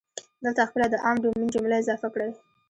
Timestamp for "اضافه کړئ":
1.81-2.31